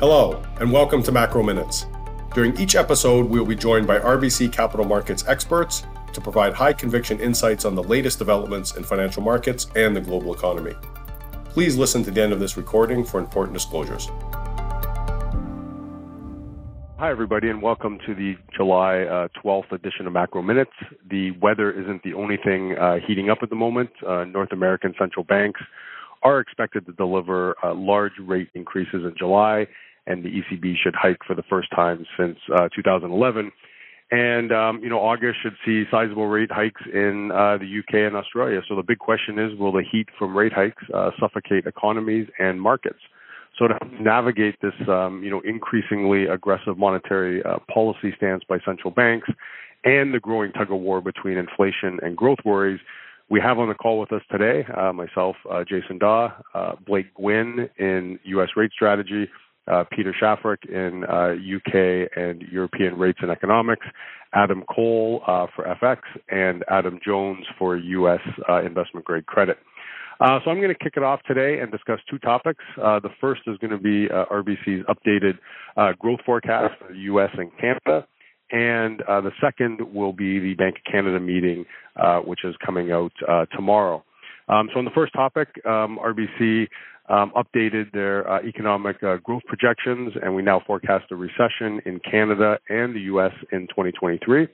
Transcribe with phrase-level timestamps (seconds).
[0.00, 1.84] Hello, and welcome to Macro Minutes.
[2.32, 5.82] During each episode, we will be joined by RBC Capital Markets experts
[6.14, 10.32] to provide high conviction insights on the latest developments in financial markets and the global
[10.32, 10.72] economy.
[11.50, 14.08] Please listen to the end of this recording for important disclosures.
[16.96, 20.72] Hi, everybody, and welcome to the July uh, 12th edition of Macro Minutes.
[21.10, 23.90] The weather isn't the only thing uh, heating up at the moment.
[24.08, 25.60] Uh, North American central banks
[26.22, 29.66] are expected to deliver uh, large rate increases in July
[30.10, 33.52] and the ECB should hike for the first time since uh, 2011.
[34.12, 38.16] And um, you know, August should see sizable rate hikes in uh, the UK and
[38.16, 38.60] Australia.
[38.68, 42.60] So the big question is, will the heat from rate hikes uh, suffocate economies and
[42.60, 42.98] markets?
[43.56, 48.90] So to navigate this, um, you know, increasingly aggressive monetary uh, policy stance by central
[48.90, 49.28] banks,
[49.84, 52.80] and the growing tug of war between inflation and growth worries,
[53.28, 57.14] we have on the call with us today uh, myself, uh, Jason Daw, uh, Blake
[57.14, 58.48] Gwinn in U.S.
[58.56, 59.28] rate strategy,
[59.70, 63.86] uh, Peter Schaffrik in uh, UK and European rates and economics,
[64.34, 69.58] Adam Cole uh, for FX, and Adam Jones for US uh, investment grade credit.
[70.20, 72.62] Uh, so I'm going to kick it off today and discuss two topics.
[72.76, 75.38] The first is going to be RBC's updated
[75.98, 78.06] growth forecast for the US and Canada.
[78.52, 81.64] And the second will be the Bank of Canada meeting,
[82.26, 83.12] which is coming out
[83.56, 84.04] tomorrow.
[84.50, 86.66] Um, so on the first topic, um, RBC
[87.08, 92.00] um, updated their uh, economic uh, growth projections, and we now forecast a recession in
[92.00, 93.32] Canada and the U.S.
[93.52, 94.48] in 2023.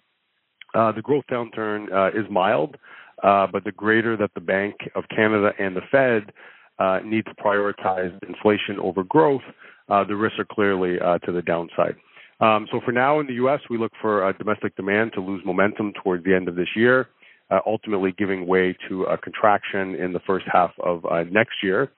[0.75, 2.77] Uh, the growth downturn uh, is mild,
[3.23, 6.33] uh, but the greater that the Bank of Canada and the Fed
[6.79, 9.43] uh, need to prioritize inflation over growth,
[9.89, 11.97] the risks are clearly to the downside.
[12.41, 15.95] Um, so for now in the U.S., we look for domestic demand to lose momentum
[16.03, 17.09] towards the end of this year.
[17.49, 21.89] Uh, ultimately giving way to a contraction in the first half of uh, next year.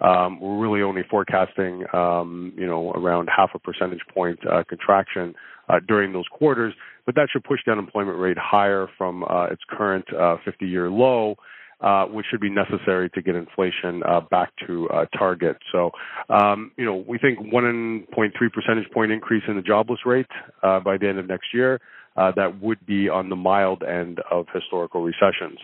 [0.00, 5.34] Um, we're really only forecasting, um, you know, around half a percentage point uh, contraction
[5.68, 6.72] uh, during those quarters,
[7.04, 11.36] but that should push the unemployment rate higher from uh, its current 50-year uh, low.
[11.80, 15.58] Uh, which should be necessary to get inflation back to target.
[15.70, 15.90] So,
[16.30, 18.06] um, you know, we think 1.3
[18.54, 20.28] percentage point increase in the jobless rate
[20.62, 21.80] by the end of next year.
[22.16, 25.58] That would be on the mild end of historical recessions.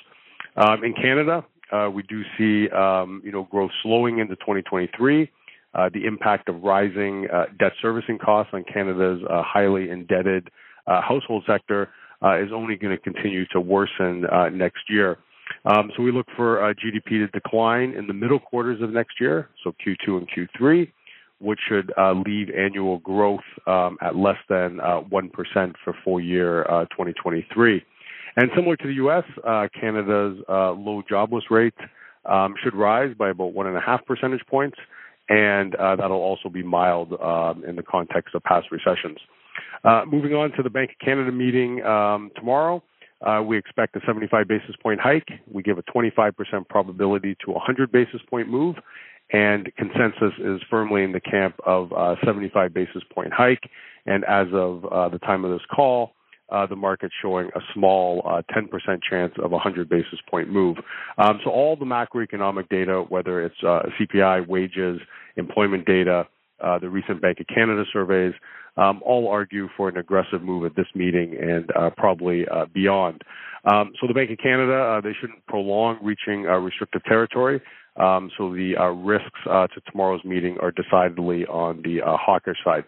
[0.56, 5.30] Um, in Canada, uh, we do see um, you know growth slowing into 2023.
[5.72, 10.50] Uh, the impact of rising uh, debt servicing costs on Canada's uh, highly indebted
[10.88, 11.88] uh, household sector
[12.22, 15.18] uh, is only going to continue to worsen uh next year.
[15.64, 19.20] Um, so we look for uh GDP to decline in the middle quarters of next
[19.20, 20.90] year, so Q2 and Q3,
[21.40, 21.92] which should
[22.26, 27.84] leave annual growth um, at less than 1% for full year 2023.
[28.36, 31.74] And similar to the U.S., uh, Canada's uh, low jobless rate
[32.26, 34.76] um, should rise by about one and a half percentage points,
[35.28, 39.18] and uh, that'll also be mild um, in the context of past recessions.
[39.84, 42.82] Uh, moving on to the Bank of Canada meeting um, tomorrow,
[43.26, 45.28] uh, we expect a 75 basis point hike.
[45.52, 46.32] We give a 25%
[46.68, 48.76] probability to a 100 basis point move,
[49.32, 53.70] and consensus is firmly in the camp of uh, 75 basis point hike.
[54.06, 54.82] And as of
[55.12, 56.14] the time of this call,
[56.50, 58.68] uh, the market showing a small uh, 10%
[59.08, 60.76] chance of a 100 basis point move.
[61.18, 65.00] Um, so all the macroeconomic data, whether it's uh, CPI, wages,
[65.36, 66.26] employment data,
[66.60, 68.34] uh, the recent Bank of Canada surveys,
[68.76, 73.22] um, all argue for an aggressive move at this meeting and uh, probably uh, beyond.
[73.64, 77.60] Um, so the Bank of Canada, they shouldn't prolong reaching restrictive territory.
[77.96, 82.58] Um, so the uh, risks uh, to tomorrow's meeting are decidedly on the uh, hawkish
[82.64, 82.84] side.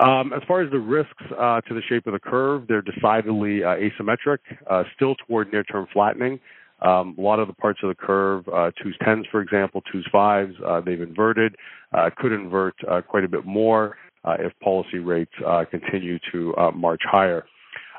[0.00, 3.62] Um, as far as the risks uh, to the shape of the curve, they're decidedly
[3.62, 6.40] uh, asymmetric, uh, still toward near-term flattening.
[6.82, 10.06] Um, a lot of the parts of the curve, uh, twos tens, for example, twos
[10.10, 11.54] fives, uh, they've inverted,
[11.92, 16.54] uh, could invert uh, quite a bit more uh, if policy rates uh, continue to
[16.56, 17.44] uh, march higher.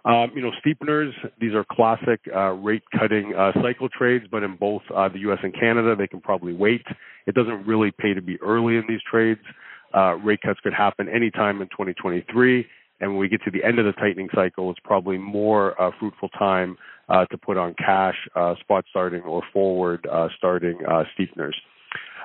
[0.05, 1.11] Um, you know, steepeners,
[1.41, 5.39] these are classic uh, rate cutting uh, cycle trades, but in both uh, the US
[5.41, 6.85] and Canada, they can probably wait.
[7.25, 9.41] It doesn't really pay to be early in these trades.
[9.95, 12.67] Uh, rate cuts could happen anytime in 2023.
[13.01, 15.89] And when we get to the end of the tightening cycle, it's probably more uh,
[15.99, 16.77] fruitful time
[17.09, 21.53] uh, to put on cash, uh, spot starting, or forward uh, starting uh, steepeners.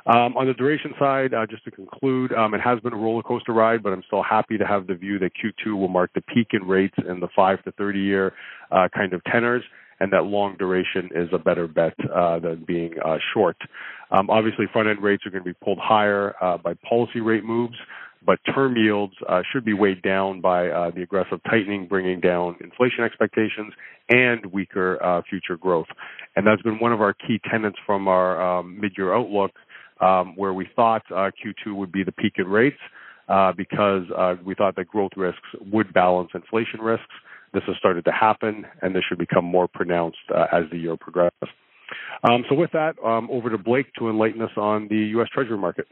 [0.07, 3.23] Um, on the duration side, uh, just to conclude, um, it has been a roller
[3.23, 6.23] coaster ride, but I'm still happy to have the view that Q2 will mark the
[6.23, 8.33] peak in rates in the 5 to 30 year
[8.71, 9.63] uh, kind of tenors
[10.01, 13.57] and that long duration is a better bet uh, than being uh, short.
[14.11, 17.45] Um, obviously, front end rates are going to be pulled higher uh, by policy rate
[17.45, 17.77] moves,
[18.25, 22.57] but term yields uh, should be weighed down by uh, the aggressive tightening, bringing down
[22.61, 23.73] inflation expectations
[24.09, 25.87] and weaker uh, future growth.
[26.35, 29.53] And that's been one of our key tenets from our um, mid year outlook,
[30.01, 32.79] um, where we thought uh Q2 would be the peak in rates.
[33.31, 37.15] uh, because uh, we thought that growth risks would balance inflation risks.
[37.55, 40.97] This has started to happen, and this should become more pronounced uh, as the year
[40.97, 41.49] progresses.
[42.29, 45.29] Um, so, with that, um, over to Blake to enlighten us on the U.S.
[45.33, 45.87] Treasury market.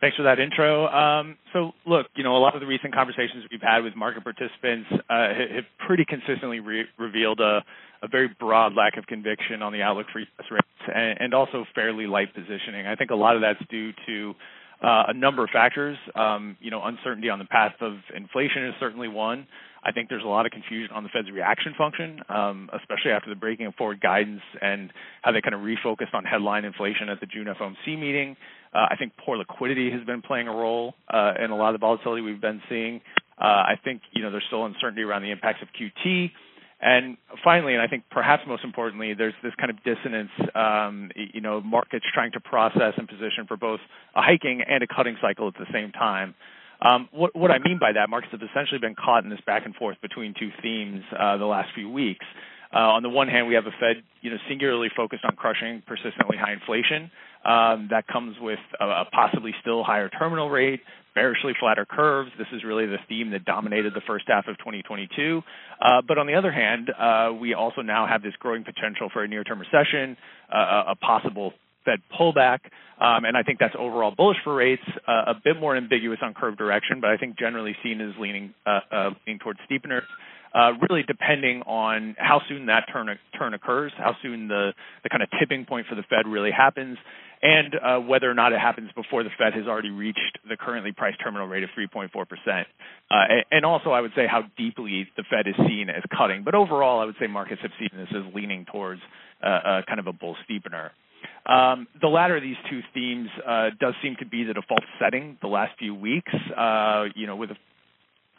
[0.00, 0.86] Thanks for that intro.
[0.88, 4.24] Um, so, look, you know, a lot of the recent conversations we've had with market
[4.24, 7.60] participants uh, have pretty consistently re- revealed a,
[8.02, 10.46] a, very broad lack of conviction on the outlook for U.S.
[10.50, 12.86] rates and, and, also fairly light positioning.
[12.86, 14.34] I think a lot of that's due to
[14.82, 15.98] uh, a number of factors.
[16.14, 19.46] Um, you know, uncertainty on the path of inflation is certainly one.
[19.82, 23.30] I think there's a lot of confusion on the Fed's reaction function, um, especially after
[23.30, 24.92] the breaking of forward guidance and
[25.22, 28.36] how they kind of refocused on headline inflation at the June FOMC meeting.
[28.74, 31.80] Uh, I think poor liquidity has been playing a role uh, in a lot of
[31.80, 33.00] the volatility we've been seeing.
[33.40, 36.30] Uh, I think you know there's still uncertainty around the impacts of QT.
[36.82, 41.42] And finally, and I think perhaps most importantly, there's this kind of dissonance, um, you
[41.42, 43.80] know, markets trying to process and position for both
[44.16, 46.34] a hiking and a cutting cycle at the same time.
[46.80, 49.66] Um, what, what, I mean by that, markets have essentially been caught in this back
[49.66, 52.24] and forth between two themes uh, the last few weeks.
[52.72, 55.82] Uh, on the one hand, we have a Fed, you know, singularly focused on crushing
[55.86, 57.10] persistently high inflation.
[57.44, 60.80] Um, that comes with a, a, possibly still higher terminal rate,
[61.14, 62.30] bearishly flatter curves.
[62.38, 65.42] This is really the theme that dominated the first half of 2022.
[65.80, 69.24] Uh, but on the other hand, uh, we also now have this growing potential for
[69.24, 70.16] a near-term recession,
[70.54, 72.58] uh, a possible Fed pullback,
[73.00, 74.82] um, and I think that's overall bullish for rates.
[75.08, 78.52] Uh, a bit more ambiguous on curve direction, but I think generally seen as leaning
[78.66, 80.04] uh, uh, leaning towards steepeners.
[80.52, 83.08] Uh, really depending on how soon that turn
[83.38, 86.98] turn occurs, how soon the the kind of tipping point for the Fed really happens,
[87.42, 90.92] and uh, whether or not it happens before the Fed has already reached the currently
[90.92, 92.66] priced terminal rate of 3.4 percent.
[93.10, 96.42] Uh, and also, I would say how deeply the Fed is seen as cutting.
[96.44, 99.00] But overall, I would say markets have seen this as leaning towards
[99.42, 100.90] uh, kind of a bull steepener.
[101.46, 105.38] Um, the latter of these two themes uh, does seem to be the default setting
[105.40, 106.32] the last few weeks.
[106.56, 107.56] Uh, you know, with a,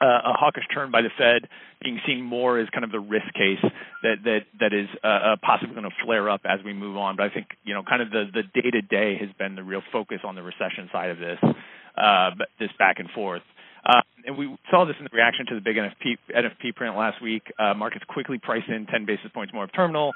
[0.01, 1.48] uh, a, hawkish turn by the Fed
[1.83, 3.63] being seen more as kind of the risk case
[4.03, 7.15] that that that is uh, uh, possibly going to flare up as we move on.
[7.15, 9.63] But I think you know, kind of the the day to day has been the
[9.63, 11.39] real focus on the recession side of this
[11.98, 13.44] uh, this back and forth.
[13.83, 17.21] Uh, and we saw this in the reaction to the big NFP, NFP print last
[17.21, 17.42] week.
[17.57, 20.12] Uh, markets quickly priced in 10 basis points more of terminal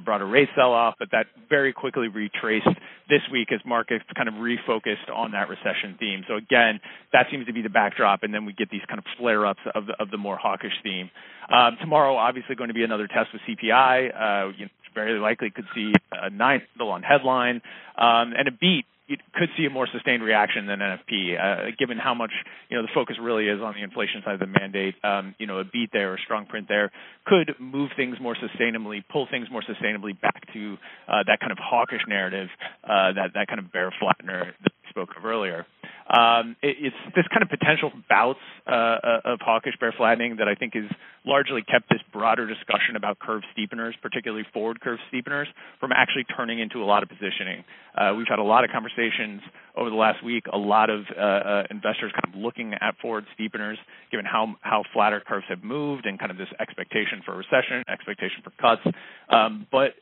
[0.00, 2.68] a broader rate sell-off, but that very quickly retraced
[3.08, 6.24] this week as markets kind of refocused on that recession theme.
[6.26, 6.80] So again,
[7.12, 9.86] that seems to be the backdrop, and then we get these kind of flare-ups of
[9.86, 11.10] the, of the more hawkish theme.
[11.54, 14.10] Um, tomorrow, obviously, going to be another test with CPI.
[14.10, 17.62] Uh, you know, very likely could see a nine on headline
[17.96, 21.98] um, and a beat you could see a more sustained reaction than NFP, uh, given
[21.98, 22.30] how much
[22.68, 24.94] you know the focus really is on the inflation side of the mandate.
[25.02, 26.92] Um, you know, a beat there, a strong print there,
[27.26, 30.78] could move things more sustainably, pull things more sustainably back to
[31.08, 32.48] uh, that kind of hawkish narrative,
[32.84, 35.66] uh, that that kind of bear flattener that we spoke of earlier.
[36.10, 40.54] Um, it, it's this kind of potential bouts uh, of hawkish bear flattening that I
[40.56, 40.90] think has
[41.24, 45.46] largely kept this broader discussion about curve steepeners, particularly forward curve steepeners,
[45.78, 47.62] from actually turning into a lot of positioning.
[47.96, 49.40] Uh, we've had a lot of conversations
[49.76, 53.24] over the last week, a lot of uh, uh investors kind of looking at forward
[53.38, 53.76] steepeners,
[54.10, 58.42] given how how flatter curves have moved and kind of this expectation for recession, expectation
[58.42, 58.82] for cuts.
[59.28, 59.94] Um, but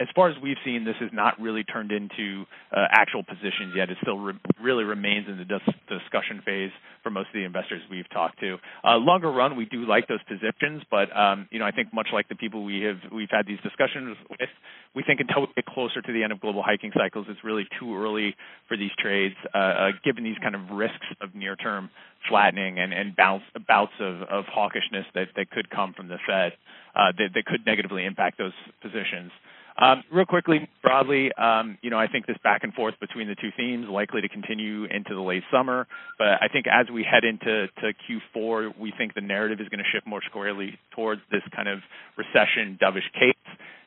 [0.00, 3.90] as far as we've seen, this has not really turned into uh, actual positions yet.
[3.90, 7.80] It still re- really remains in the dis- discussion phase for most of the investors
[7.90, 8.56] we've talked to.
[8.82, 12.08] Uh, longer run, we do like those positions, but um, you know, I think much
[12.12, 14.50] like the people we have we've had these discussions with,
[14.94, 17.66] we think until we get closer to the end of global hiking cycles, it's really
[17.78, 18.34] too early
[18.66, 21.90] for these trades, uh, uh given these kind of risks of near-term
[22.28, 26.52] flattening and, and bounce, bouts of, of hawkishness that, that could come from the Fed
[26.96, 29.30] uh, that, that could negatively impact those positions.
[29.76, 33.34] Um, real quickly, broadly, um, you know, I think this back and forth between the
[33.34, 35.86] two themes likely to continue into the late summer.
[36.16, 37.92] But I think as we head into to
[38.36, 41.80] Q4, we think the narrative is going to shift more squarely towards this kind of
[42.16, 43.34] recession dovish case.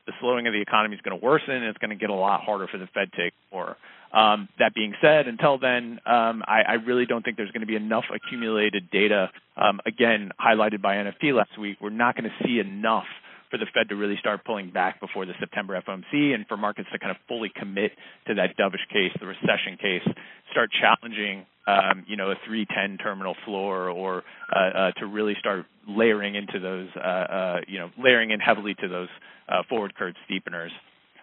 [0.08, 2.16] The slowing of the economy is going to worsen, and it's going to get a
[2.16, 3.78] lot harder for the Fed to ignore.
[4.14, 7.68] Um, that being said, until then, um, I, I, really don't think there's going to
[7.68, 9.30] be enough accumulated data.
[9.58, 13.04] Um, again, highlighted by NFP last week, we're not going to see enough
[13.50, 16.90] for the Fed to really start pulling back before the September FOMC and for markets
[16.92, 17.92] to kind of fully commit
[18.28, 20.04] to that dovish case, the recession case,
[20.52, 24.24] start challenging, um, you know, a 310 terminal floor or
[24.54, 28.74] uh, uh, to really start layering into those, uh, uh you know, layering in heavily
[28.76, 29.10] to those
[29.50, 30.72] uh, forward curve steepeners.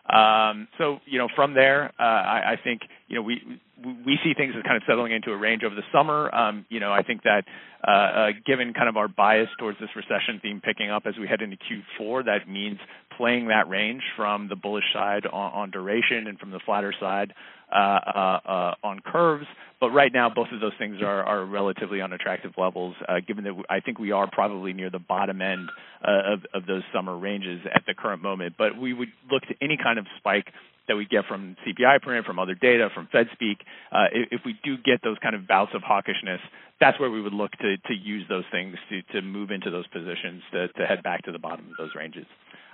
[0.07, 3.41] Um, so, you know, from there, uh, I, I, think, you know, we
[3.83, 6.33] we see things as kind of settling into a range over the summer.
[6.35, 7.45] Um, you know, I think that
[7.87, 11.27] uh, uh, given kind of our bias towards this recession theme picking up as we
[11.27, 12.79] head into Q4, that means
[13.17, 17.35] playing that range from the bullish side on, on duration and from the flatter side
[17.73, 19.47] uh, uh, uh, on curves.
[19.81, 23.55] But right now, both of those things are, are relatively unattractive levels, uh, given that
[23.69, 25.69] I think we are probably near the bottom end
[26.03, 28.55] of, of those summer ranges at the current moment.
[28.57, 30.47] But we would look to any kind of spike
[30.89, 33.59] that we get from CPI print, from other data, from Fed speak.
[33.93, 36.39] Uh, if, if we do get those kind of bouts of hawkishness,
[36.81, 39.87] that's where we would look to, to use those things to, to move into those
[39.89, 42.27] positions to, to head back to the bottom of those ranges.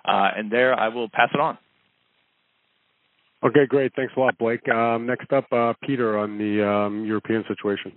[0.04, 1.58] Uh, and there, I will pass it on.
[3.42, 3.92] Okay, great.
[3.94, 4.68] Thanks a lot, Blake.
[4.68, 7.92] Um, next up, uh, Peter on the um, European situation.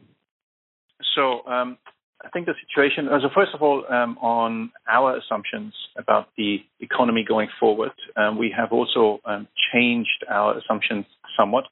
[1.15, 1.77] So um,
[2.23, 6.57] I think the situation, uh, so first of all, um, on our assumptions about the
[6.79, 11.05] economy going forward, um, we have also um, changed our assumptions
[11.37, 11.65] somewhat.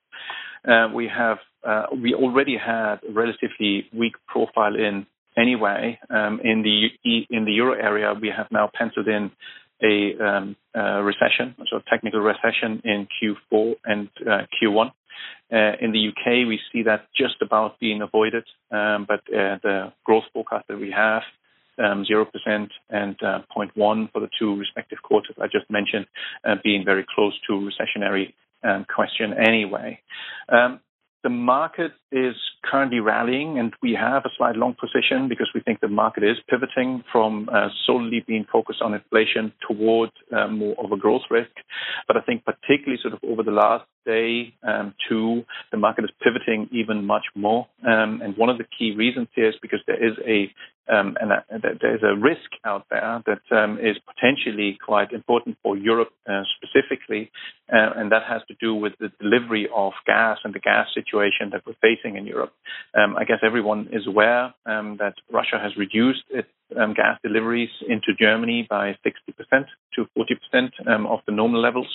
[0.67, 5.05] Uh, we have uh, we already had a relatively weak profile in
[5.37, 5.99] anyway.
[6.09, 6.87] in the
[7.29, 9.31] in the euro area, we have now penciled in
[9.83, 14.91] a, um, a recession, so a technical recession in Q4 and uh, Q1.
[15.51, 19.93] Uh, in the UK, we see that just about being avoided, um, but uh, the
[20.05, 21.23] growth forecast that we have,
[21.77, 22.25] um, 0%
[22.89, 26.05] and uh, 0.1 for the two respective quarters I just mentioned,
[26.45, 29.99] uh, being very close to recessionary um, question anyway.
[30.49, 30.79] Um,
[31.23, 35.79] the market is currently rallying, and we have a slight long position because we think
[35.79, 40.91] the market is pivoting from uh, solely being focused on inflation towards uh, more of
[40.91, 41.51] a growth risk.
[42.07, 46.11] But I think particularly sort of over the last day um, two, the market is
[46.21, 47.67] pivoting even much more.
[47.85, 50.51] Um, and one of the key reasons here is because there is a
[50.91, 55.77] um, and uh, there's a risk out there that um, is potentially quite important for
[55.77, 57.31] Europe uh, specifically,
[57.71, 61.51] uh, and that has to do with the delivery of gas and the gas situation
[61.51, 62.53] that we're facing in Europe.
[62.95, 66.47] Um, I guess everyone is aware um, that Russia has reduced its
[66.79, 71.87] um, gas deliveries into Germany by 60% to 40% um, of the normal levels.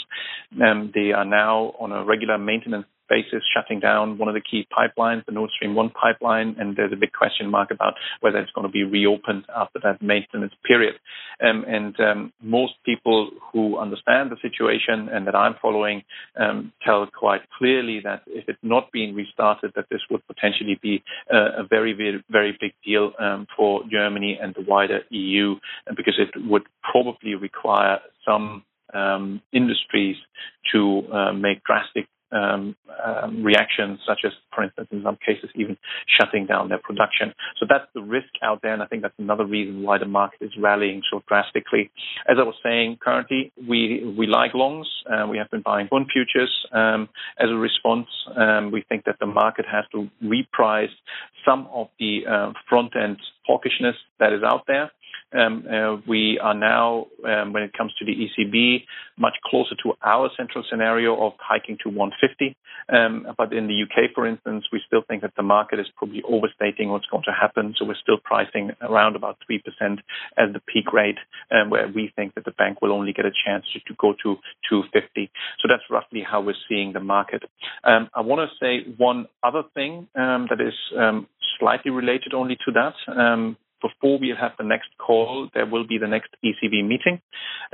[0.62, 4.66] Um, they are now on a regular maintenance basis shutting down one of the key
[4.76, 8.50] pipelines, the Nord Stream 1 pipeline, and there's a big question mark about whether it's
[8.52, 10.94] going to be reopened after that maintenance period.
[11.42, 16.02] Um, and um, most people who understand the situation and that I'm following
[16.38, 21.02] um, tell quite clearly that if it's not being restarted, that this would potentially be
[21.30, 25.56] a, very, very, very big deal um, for Germany and the wider EU,
[25.86, 30.16] and because it would probably require some um, industries
[30.72, 35.76] to uh, make drastic um, um, reactions, such as, for instance, in some cases, even
[36.18, 37.34] shutting down their production.
[37.58, 40.42] So that's the risk out there, and I think that's another reason why the market
[40.42, 41.90] is rallying so drastically.
[42.28, 44.88] As I was saying, currently we we like longs.
[45.10, 48.08] Uh, we have been buying bond futures um, as a response.
[48.36, 50.94] Um, we think that the market has to reprice
[51.44, 53.18] some of the uh, front end
[53.48, 54.90] hawkishness that is out there.
[55.32, 58.84] Um, uh, we are now, um, when it comes to the ECB,
[59.18, 62.56] much closer to our central scenario of hiking to 150.
[62.88, 66.22] Um, but in the UK, for instance, we still think that the market is probably
[66.28, 67.74] overstating what's going to happen.
[67.76, 69.60] So we're still pricing around about 3%
[70.38, 71.18] as the peak rate,
[71.50, 74.12] um, where we think that the bank will only get a chance to, to go
[74.12, 74.36] to
[74.70, 75.30] 250.
[75.60, 77.42] So that's roughly how we're seeing the market.
[77.82, 80.74] Um, I want to say one other thing um, that is
[81.58, 86.06] slightly related only to that before we have the next call, there will be the
[86.06, 87.20] next ECB meeting.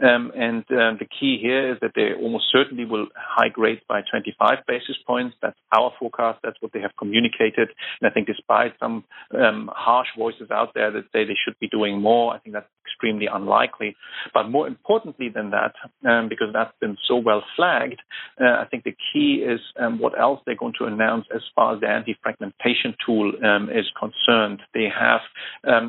[0.03, 4.01] Um, and uh, the key here is that they almost certainly will hike rates by
[4.11, 5.37] 25 basis points.
[5.43, 6.41] That's our forecast.
[6.43, 7.69] That's what they have communicated.
[8.01, 9.05] And I think despite some
[9.35, 12.69] um, harsh voices out there that say they should be doing more, I think that's
[12.87, 13.97] extremely unlikely.
[14.35, 15.75] But more importantly than that,
[16.09, 18.01] um, because that's been so well flagged,
[18.41, 21.75] uh, I think the key is um, what else they're going to announce as far
[21.75, 24.61] as the anti-fragmentation tool um, is concerned.
[24.75, 25.21] They have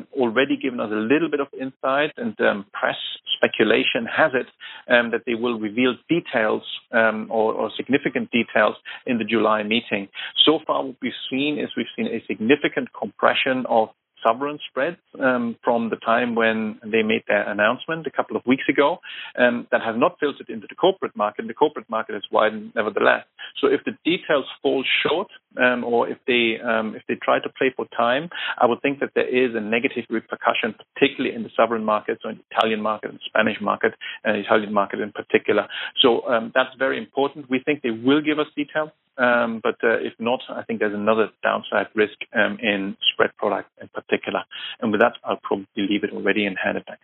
[0.04, 2.96] um, already given us a little bit of insight, and um, press
[3.36, 4.46] speculation has it
[4.92, 10.08] um, that they will reveal details or, or significant details in the July meeting.
[10.44, 13.88] So far, what we've seen is we've seen a significant compression of
[14.24, 18.64] sovereign spreads um, from the time when they made their announcement a couple of weeks
[18.68, 18.98] ago.
[19.38, 21.46] Um, that has not filtered into the corporate market.
[21.46, 23.24] The corporate market has widened nevertheless.
[23.60, 25.28] So if the details fall short,
[25.62, 29.00] um, or if they um, if they try to play for time, I would think
[29.00, 32.82] that there is a negative repercussion, particularly in the sovereign markets, so in the Italian
[32.82, 33.92] market, and Spanish market,
[34.24, 35.68] and the Italian market in particular.
[36.00, 37.50] So um, that's very important.
[37.50, 38.90] We think they will give us details.
[39.16, 43.70] Um, but uh, if not, I think there's another downside risk um, in spread product
[43.80, 44.42] in particular.
[44.80, 47.00] And with that, I'll probably leave it already and hand it back.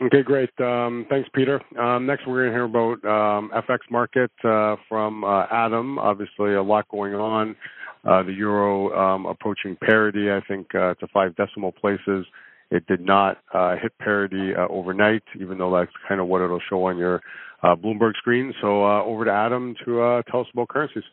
[0.00, 0.50] Okay, great.
[0.60, 1.60] Um, thanks, Peter.
[1.78, 5.98] Um, next, we're going to hear about um, FX market uh, from uh, Adam.
[5.98, 7.56] Obviously, a lot going on.
[8.04, 12.24] Uh, the euro um, approaching parity, I think, uh, to five decimal places.
[12.70, 16.60] It did not uh, hit parity uh, overnight, even though that's kind of what it'll
[16.68, 17.20] show on your
[17.62, 18.52] uh, Bloomberg screen.
[18.60, 21.04] So uh, over to Adam to uh, tell us about currencies.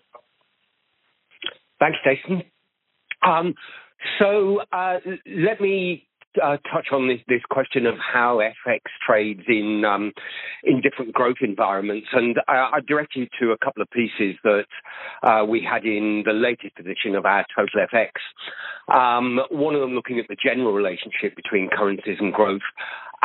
[1.80, 2.44] Thanks, Jason.
[3.26, 3.56] Um,
[4.20, 6.08] so uh, let me
[6.42, 8.38] uh, touch on this, this question of how
[8.68, 10.12] FX trades in um,
[10.64, 14.66] in different growth environments, and I, I direct you to a couple of pieces that
[15.24, 18.12] uh, we had in the latest edition of our Total FX.
[18.88, 22.62] Um, one of them looking at the general relationship between currencies and growth,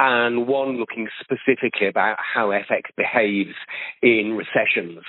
[0.02, 3.54] and one looking specifically about how FX behaves
[4.02, 5.04] in recessions.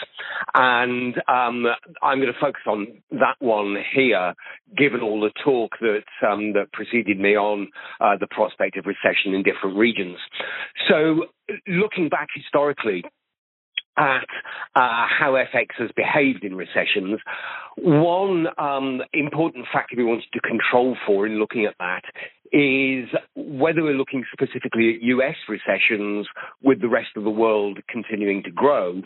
[0.53, 1.65] And um,
[2.03, 4.33] I'm going to focus on that one here,
[4.77, 7.69] given all the talk that um, that preceded me on
[8.01, 10.17] uh, the prospect of recession in different regions.
[10.89, 11.27] So,
[11.67, 13.03] looking back historically,
[13.98, 14.27] at
[14.75, 17.19] uh, how FX has behaved in recessions.
[17.77, 22.03] One um, important factor we wanted to control for in looking at that
[22.51, 26.27] is whether we're looking specifically at US recessions
[26.62, 29.01] with the rest of the world continuing to grow,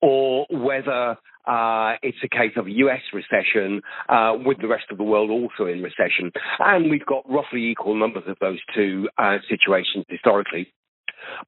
[0.00, 5.04] or whether uh, it's a case of US recession uh, with the rest of the
[5.04, 6.32] world also in recession.
[6.58, 10.72] And we've got roughly equal numbers of those two uh, situations historically.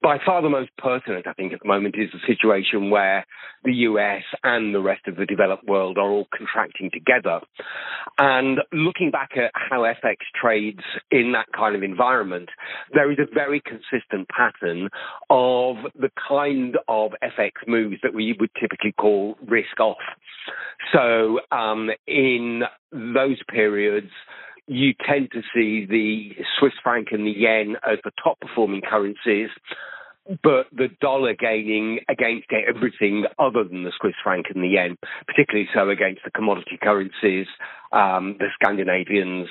[0.03, 3.25] By far the most pertinent, I think, at the moment is the situation where
[3.65, 7.41] the US and the rest of the developed world are all contracting together.
[8.19, 12.49] And looking back at how FX trades in that kind of environment,
[12.93, 14.89] there is a very consistent pattern
[15.31, 19.99] of the kind of FX moves that we would typically call risk off.
[20.93, 24.11] So um, in those periods,
[24.69, 29.49] you tend to see the Swiss franc and the yen as the top performing currencies,
[30.43, 34.97] but the dollar gaining against everything other than the Swiss franc and the yen,
[35.27, 37.47] particularly so against the commodity currencies,
[37.93, 39.49] um, the Scandinavians,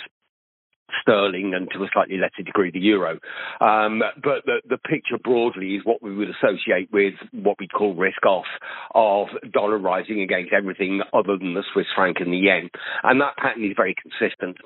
[1.02, 3.20] sterling and to a slightly lesser degree the euro.
[3.60, 7.96] Um, but the, the picture broadly is what we would associate with what we call
[7.96, 8.46] risk off
[8.96, 12.70] of dollar rising against everything other than the Swiss franc and the yen.
[13.04, 14.58] And that pattern is very consistent.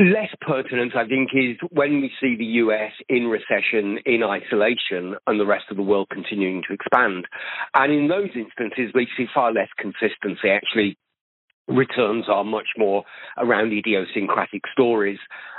[0.00, 5.38] Less pertinent, I think, is when we see the US in recession, in isolation, and
[5.38, 7.26] the rest of the world continuing to expand.
[7.74, 10.48] And in those instances, we see far less consistency.
[10.48, 10.96] Actually,
[11.68, 13.04] returns are much more
[13.36, 15.18] around idiosyncratic stories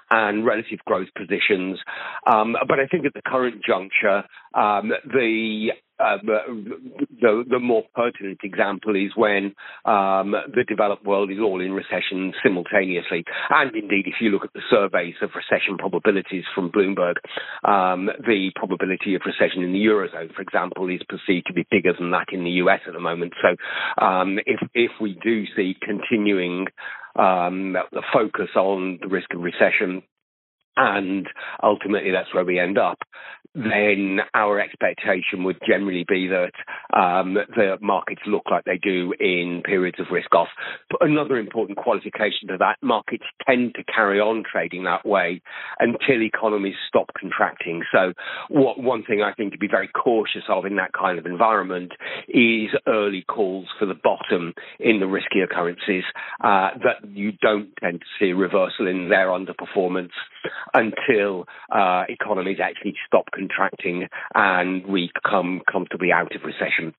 [0.09, 1.77] and relative growth positions.
[2.25, 4.23] Um, but I think at the current juncture,
[4.55, 5.69] um, the
[6.01, 9.53] uh, the, the more pertinent example is when
[9.85, 13.23] um, the developed world is all in recession simultaneously.
[13.49, 17.15] And indeed, if you look at the surveys of recession probabilities from Bloomberg,
[17.63, 21.93] um, the probability of recession in the eurozone, for example, is perceived to be bigger
[21.97, 23.33] than that in the US at the moment.
[23.41, 23.55] So,
[24.03, 26.67] um, if if we do see continuing
[27.15, 30.03] um, the focus on the risk of recession
[30.77, 31.27] and
[31.61, 32.99] ultimately that's where we end up,
[33.53, 36.53] then our expectation would generally be that
[36.97, 40.47] um, the markets look like they do in periods of risk off.
[40.89, 45.41] But another important qualification to that, markets tend to carry on trading that way
[45.79, 47.83] until economies stop contracting.
[47.91, 48.13] So
[48.49, 51.91] what, one thing I think to be very cautious of in that kind of environment
[52.29, 56.03] is early calls for the bottom in the riskier currencies
[56.41, 60.11] uh, that you don't tend to see a reversal in their underperformance
[60.73, 63.40] until uh, economies actually stop contracting
[64.35, 66.93] and we come comfortably out of recession.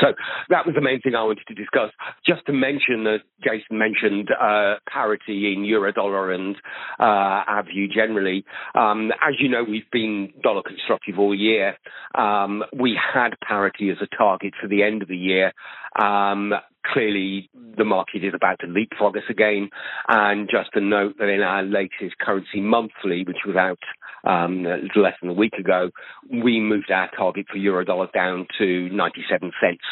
[0.00, 0.08] So
[0.50, 1.90] that was the main thing I wanted to discuss.
[2.24, 6.54] Just to mention that Jason mentioned uh, parity in euro dollar and
[7.00, 8.44] uh, our view generally.
[8.74, 11.76] Um, as you know, we've been dollar constructive all year.
[12.14, 15.52] Um, we had parity as a target for the end of the year.
[16.00, 16.52] Um,
[16.86, 19.70] clearly, the market is about to leapfrog us again.
[20.08, 23.78] And just to note that in our latest currency monthly, which was out
[24.24, 25.90] um, a little less than a week ago,
[26.30, 29.82] we moved our target for euro dollar down to 97 cents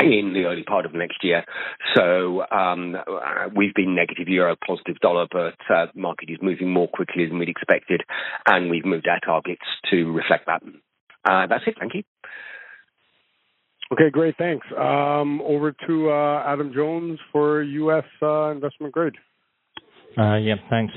[0.00, 1.44] in the early part of next year.
[1.94, 2.96] So um,
[3.54, 7.38] we've been negative euro, positive dollar, but uh, the market is moving more quickly than
[7.38, 8.02] we'd expected,
[8.46, 10.62] and we've moved our targets to reflect that.
[11.28, 11.74] Uh, that's it.
[11.78, 12.02] Thank you.
[13.92, 14.36] Okay, great.
[14.38, 14.66] Thanks.
[14.78, 18.04] Um, over to uh, Adam Jones for U.S.
[18.22, 19.14] Uh, investment grade.
[20.16, 20.94] Uh, yeah, thanks.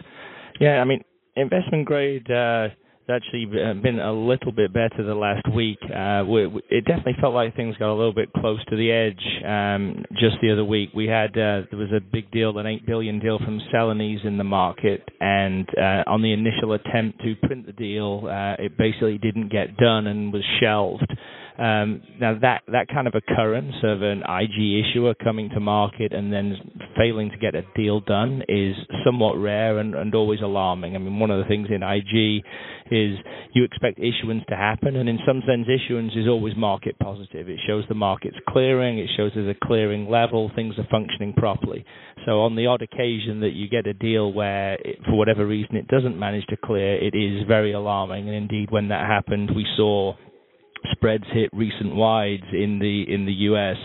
[0.60, 1.04] Yeah, I mean,
[1.36, 2.69] investment grade uh,
[3.08, 5.80] has actually uh, been a little bit better the last week.
[5.84, 8.91] Uh, we, we, it definitely felt like things got a little bit close to the
[8.91, 10.89] edge um, just the other week.
[10.96, 14.38] We had uh, there was a big deal, an eight billion deal from Celanese in
[14.38, 19.17] the market, and uh, on the initial attempt to print the deal, uh, it basically
[19.17, 21.12] didn't get done and was shelved.
[21.58, 26.34] Um, now that that kind of occurrence of an IG issuer coming to market and
[26.34, 26.56] then
[26.97, 28.75] failing to get a deal done is
[29.06, 30.95] somewhat rare and, and always alarming.
[30.95, 32.43] I mean, one of the things in IG
[32.91, 33.17] is
[33.53, 37.49] you expect issuance to happen, and in some sense, issuance is always market positive.
[37.49, 41.86] It shows the market's clearing, it shows there's a clearing level, things are functioning properly.
[42.25, 45.75] So, on the odd occasion that you get a deal where, it, for whatever reason,
[45.75, 48.27] it doesn't manage to clear, it is very alarming.
[48.27, 50.13] And indeed, when that happened, we saw
[50.91, 53.77] spreads hit recent wides in the in the U.S.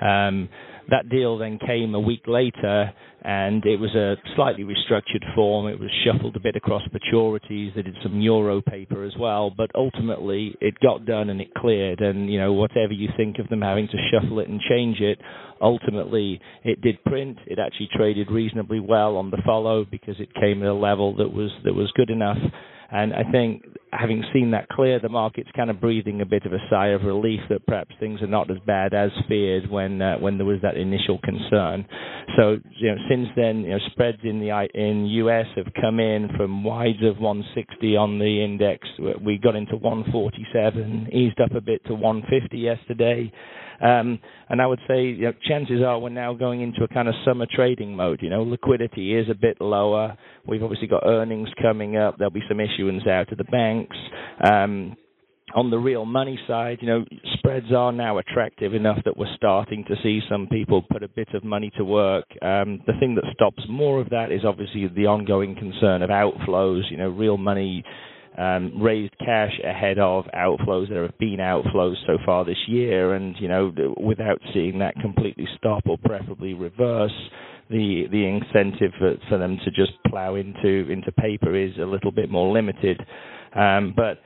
[0.00, 0.48] Um,
[0.90, 2.92] that deal then came a week later,
[3.22, 5.66] and it was a slightly restructured form.
[5.66, 7.74] It was shuffled a bit across maturities.
[7.74, 12.00] They did some euro paper as well, but ultimately it got done and it cleared.
[12.00, 15.18] And you know, whatever you think of them having to shuffle it and change it,
[15.60, 17.38] ultimately it did print.
[17.46, 21.32] It actually traded reasonably well on the follow because it came at a level that
[21.32, 22.38] was that was good enough.
[22.90, 23.64] And I think
[23.98, 27.02] having seen that clear, the market's kind of breathing a bit of a sigh of
[27.02, 30.60] relief that perhaps things are not as bad as feared when uh, when there was
[30.62, 31.86] that initial concern.
[32.36, 36.28] So you know, since then, you know, spreads in the in US have come in
[36.36, 38.86] from wides of 160 on the index.
[39.24, 43.32] We got into 147, eased up a bit to 150 yesterday.
[43.80, 47.08] Um, and I would say you know, chances are we're now going into a kind
[47.08, 48.20] of summer trading mode.
[48.22, 50.16] You know, liquidity is a bit lower.
[50.46, 52.16] We've obviously got earnings coming up.
[52.18, 53.44] There'll be some issuance out of the
[53.84, 53.96] banks.
[54.44, 54.96] Um,
[55.54, 59.84] on the real money side, you know, spreads are now attractive enough that we're starting
[59.86, 62.24] to see some people put a bit of money to work.
[62.42, 66.90] Um, the thing that stops more of that is obviously the ongoing concern of outflows.
[66.90, 67.84] You know, real money
[68.36, 70.88] um, raised cash ahead of outflows.
[70.88, 75.46] There have been outflows so far this year, and you know, without seeing that completely
[75.56, 77.14] stop or preferably reverse,
[77.70, 82.10] the the incentive for, for them to just plow into into paper is a little
[82.10, 83.00] bit more limited.
[83.54, 84.18] Um, but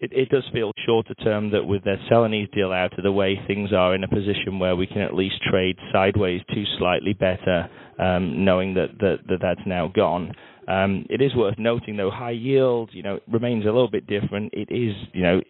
[0.00, 3.40] it, it, does feel shorter term that with their Celanese deal out of the way,
[3.46, 7.68] things are in a position where we can at least trade sideways to slightly better,
[7.98, 10.32] um, knowing that, that, that that's now gone.
[10.68, 14.52] Um, it is worth noting, though, high yield, you know, remains a little bit different.
[14.52, 15.40] It is, you know,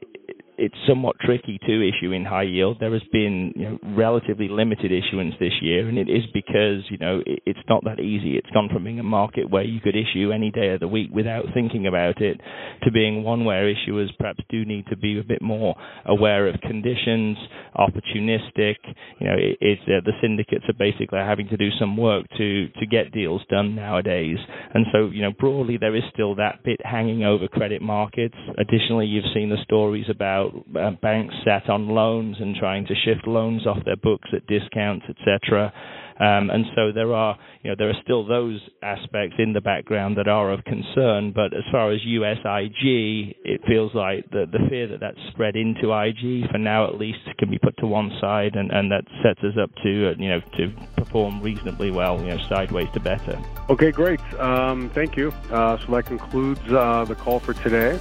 [0.59, 2.79] it's somewhat tricky to issue in high yield.
[2.81, 6.99] There has been you know, relatively limited issuance this year, and it is because you
[6.99, 8.37] know it, it's not that easy.
[8.37, 11.11] It's gone from being a market where you could issue any day of the week
[11.13, 12.41] without thinking about it,
[12.83, 15.75] to being one where issuers perhaps do need to be a bit more
[16.07, 17.37] aware of conditions,
[17.77, 18.77] opportunistic.
[19.21, 22.69] You know, it, it's uh, the syndicates are basically having to do some work to
[22.69, 24.39] to get deals done nowadays,
[24.75, 28.35] and so you know broadly there is still that bit hanging over credit markets.
[28.59, 30.46] Additionally, you've seen the stories about
[30.79, 35.07] uh, banks sat on loans and trying to shift loans off their books at discounts,
[35.09, 35.73] etc.
[36.19, 40.17] Um, and so there are, you know, there are still those aspects in the background
[40.17, 41.33] that are of concern.
[41.35, 45.93] But as far as USIG, it feels like the the fear that that's spread into
[45.93, 49.41] IG for now at least can be put to one side, and, and that sets
[49.41, 53.39] us up to, uh, you know, to perform reasonably well, you know, sideways to better.
[53.69, 54.21] Okay, great.
[54.39, 55.33] Um, thank you.
[55.51, 58.01] Uh, so that concludes uh, the call for today.